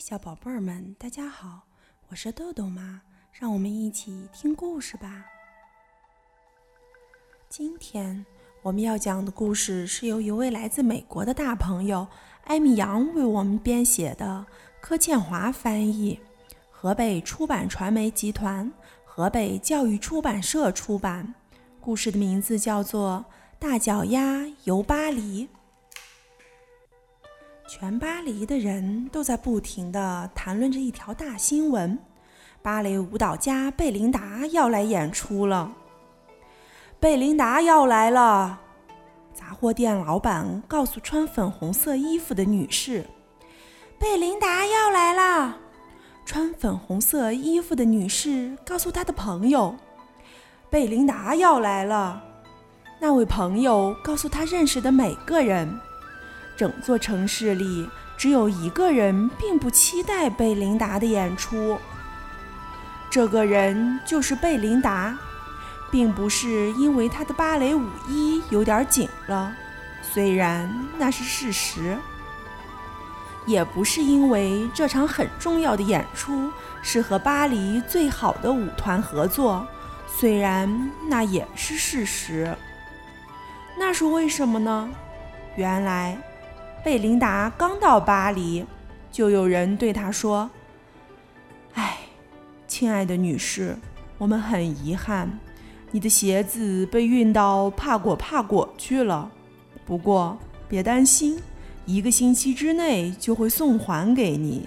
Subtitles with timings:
[0.00, 1.60] 小宝贝儿们，大家好，
[2.08, 3.02] 我是豆豆妈，
[3.32, 5.26] 让我们一起听故事吧。
[7.50, 8.24] 今天
[8.62, 12.08] 我们要讲的故事是由一位来自美国的大朋友
[12.44, 14.46] 艾米扬为我们编写的，
[14.80, 16.18] 柯倩华翻译，
[16.70, 18.72] 河北出版传媒集团、
[19.04, 21.34] 河北教育出版社出版。
[21.78, 23.26] 故事的名字叫做
[23.58, 25.46] 《大脚丫游巴黎》。
[27.72, 31.96] 全巴黎的人都在不停地谈论着一条大新闻：
[32.60, 35.72] 芭蕾舞蹈家贝琳达要来演出了。
[36.98, 38.58] 贝琳达要来了！
[39.32, 43.06] 杂货店老板告诉穿粉红色衣服的女士
[44.00, 45.58] ：“贝琳达要来了。”
[46.26, 49.76] 穿粉红色衣服的女士告诉她的朋友
[50.68, 52.20] ：“贝琳达要来了。”
[52.98, 55.80] 那位朋友告诉他认识的每个人。
[56.60, 57.88] 整座城市里
[58.18, 61.78] 只有一个人并不期待贝琳达的演出，
[63.08, 65.16] 这个人就是贝琳达，
[65.90, 69.50] 并不是因为她的芭蕾舞衣有点紧了，
[70.02, 71.96] 虽然那是事实；
[73.46, 79.66] 也不是因为这场很重要的演出是和巴黎最好的舞团合作，
[80.06, 82.54] 虽然那也是事实。
[83.78, 84.90] 那是为什么呢？
[85.56, 86.18] 原来。
[86.82, 88.64] 贝琳达刚到巴黎，
[89.12, 90.50] 就有人对她说
[91.74, 91.98] ：“哎，
[92.66, 93.76] 亲爱的女士，
[94.16, 95.38] 我们很遗憾，
[95.90, 99.30] 你的鞋子被运到帕果帕果去了。
[99.84, 101.38] 不过别担心，
[101.84, 104.66] 一个星期之内就会送还给你。”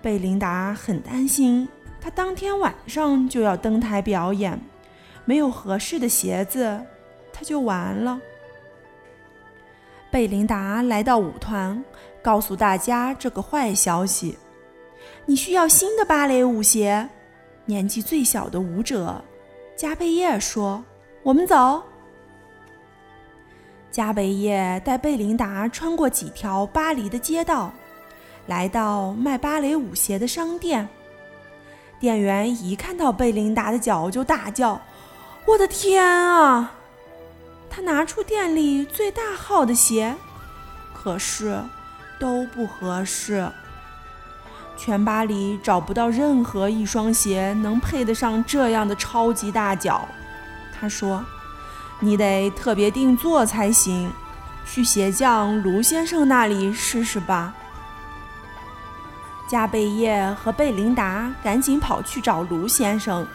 [0.00, 1.68] 贝琳达很担心，
[2.00, 4.58] 她当天晚上就要登台表演，
[5.26, 6.80] 没有合适的鞋子，
[7.30, 8.18] 她就完了。
[10.12, 11.82] 贝琳达来到舞团，
[12.20, 14.36] 告诉大家这个坏消息
[15.24, 17.08] ：“你需要新的芭蕾舞鞋。”
[17.64, 19.24] 年纪最小的舞者
[19.74, 20.84] 加贝叶说
[21.24, 21.82] ：“我们走。”
[23.90, 27.72] 加贝叶带贝琳达穿过几条巴黎的街道，
[28.46, 30.86] 来到卖芭蕾舞鞋的商店。
[31.98, 34.78] 店员一看到贝琳达的脚就大叫
[35.48, 36.80] ：“我的天啊！”
[37.74, 40.14] 他拿出店里最大号的鞋，
[40.92, 41.58] 可是
[42.20, 43.50] 都不合适。
[44.76, 50.06] 全巴黎找不到任何一双鞋能配得上这样的超级大脚。
[50.78, 51.24] 他说
[51.98, 54.12] ：“你得特别定做才行，
[54.66, 57.54] 去鞋匠卢先生那里试试吧。”
[59.48, 63.26] 加贝叶和贝琳达赶紧跑去找卢先生。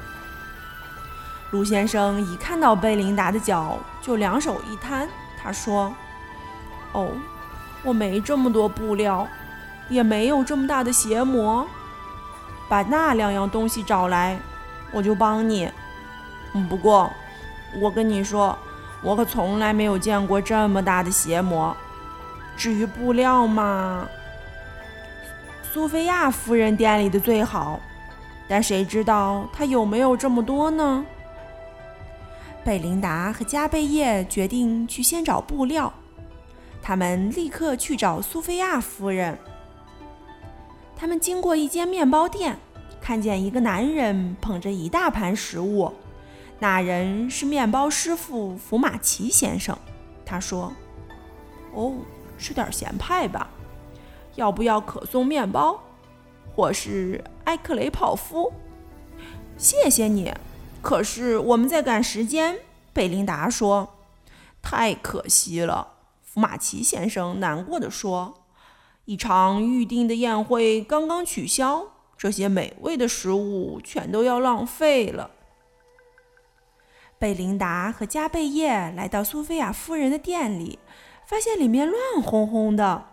[1.51, 5.07] 卢先生一看到贝琳达的脚，就两手一摊。
[5.41, 5.93] 他说
[6.91, 7.09] ：“哦，
[7.83, 9.25] 我没这么多布料，
[9.87, 11.65] 也没有这么大的鞋模。
[12.67, 14.37] 把那两样东西找来，
[14.91, 15.71] 我就帮你。
[16.53, 17.09] 嗯，不过
[17.79, 18.57] 我跟你说，
[19.01, 21.73] 我可从来没有见过这么大的鞋模。
[22.57, 24.05] 至于布料嘛，
[25.71, 27.79] 苏菲亚夫人店里的最好，
[28.49, 31.05] 但谁知道她有没有这么多呢？”
[32.67, 35.93] 贝琳达和加贝叶决定去先找布料。
[36.81, 39.39] 他们立刻去找苏菲亚夫人。
[40.93, 42.59] 他们经过一间面包店，
[42.99, 45.93] 看见一个男人捧着一大盘食物。
[46.59, 49.73] 那人是面包师傅福马奇先生。
[50.25, 50.73] 他说
[51.73, 51.93] ：“哦，
[52.37, 53.49] 吃点咸派吧。
[54.35, 55.81] 要不要可颂面包，
[56.53, 58.51] 或是埃克雷泡芙？
[59.55, 60.33] 谢谢你。”
[60.81, 62.59] 可是我们在赶时间，
[62.93, 63.95] 贝琳达说
[64.61, 68.45] ：“太可惜了。”福马奇先生难过的说
[69.05, 71.87] ：“一场预定的宴会刚刚取消，
[72.17, 75.31] 这些美味的食物全都要浪费了。”
[77.19, 80.79] 贝琳达和加贝叶来到苏菲亚夫人的店里，
[81.25, 83.07] 发现里面乱哄哄的。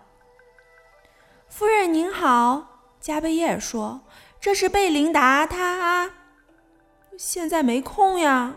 [1.49, 4.03] 夫人您好，加贝叶说
[4.39, 6.11] ：“这是贝琳达，她……”
[7.17, 8.57] 现在没空呀，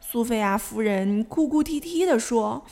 [0.00, 2.64] 苏菲亚夫人哭哭啼啼地说：“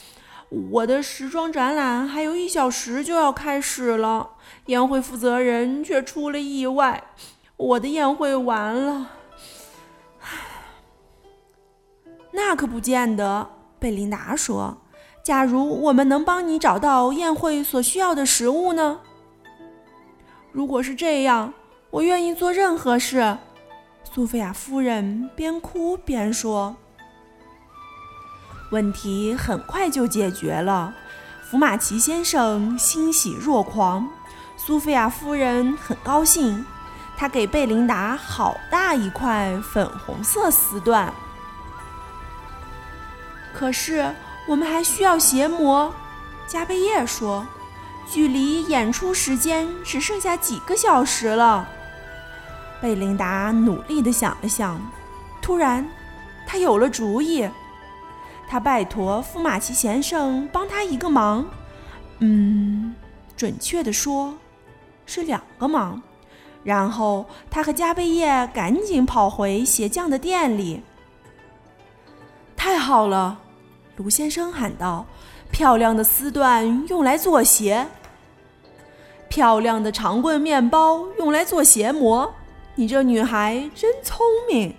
[0.73, 4.31] 我的时装展览还有一小时就要开始了，
[4.67, 7.05] 宴会负责人却出了意外，
[7.57, 9.11] 我的宴会完了。
[12.33, 14.79] ”那可不见得，贝琳达说
[15.23, 19.01] ：“假如我们能帮你找到宴会所需要的食物呢？
[20.51, 21.53] 如果是这样，
[21.91, 23.37] 我愿意做任何事。”
[24.17, 26.75] 苏菲亚夫人边哭边说
[28.73, 30.95] ：“问题很快就解决了。”
[31.45, 34.09] 福马奇先生欣喜若狂。
[34.57, 36.65] 苏菲亚夫人很高兴，
[37.15, 41.11] 她给贝琳达好大一块粉红色丝缎。
[43.53, 44.15] 可是
[44.49, 45.93] 我们还需要鞋模，
[46.47, 47.47] 加贝叶说。
[48.11, 51.69] 距离演出时间只剩下几个小时了。
[52.87, 54.81] 贝琳达努力地想了想，
[55.43, 55.85] 突然，
[56.47, 57.45] 她有了主意。
[58.47, 61.45] 她拜托夫马奇先生帮她一个忙，
[62.21, 62.95] 嗯，
[63.37, 64.35] 准确地说，
[65.05, 66.01] 是两个忙。
[66.63, 70.81] 然后，他和加贝叶赶紧跑回鞋匠的店里。
[72.57, 73.37] 太好了，
[73.97, 75.05] 卢先生喊道。
[75.51, 77.89] 漂亮的丝缎用来做鞋，
[79.29, 82.33] 漂亮的长棍面包用来做鞋模。
[82.79, 84.75] 你这女孩真聪明。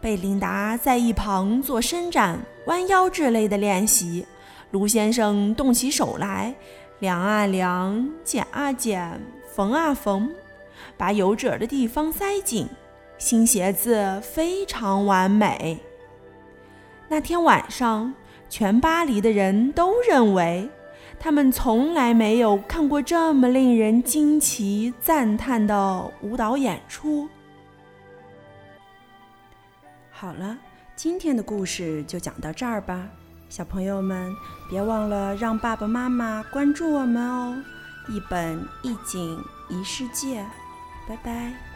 [0.00, 4.26] 贝琳达在一旁做伸展、弯腰之类的练习。
[4.70, 6.54] 卢先生动起手来，
[7.00, 9.20] 量啊量，剪啊剪，
[9.54, 10.30] 缝啊缝，
[10.96, 12.66] 把有褶的地方塞紧。
[13.18, 15.78] 新鞋子非常完美。
[17.08, 18.14] 那天晚上。
[18.48, 20.68] 全巴黎的人都认为，
[21.18, 27.28] 他们从来没有看过这么令人惊奇赞叹的舞蹈演出。
[30.10, 30.56] 好了，
[30.94, 33.08] 今天的故事就讲到这儿吧，
[33.48, 34.32] 小朋友们
[34.70, 37.62] 别忘了让爸爸妈妈关注我们哦！
[38.08, 39.38] 一本一景
[39.68, 40.44] 一世界，
[41.08, 41.75] 拜拜。